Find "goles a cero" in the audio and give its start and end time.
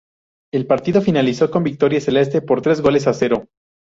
2.81-3.47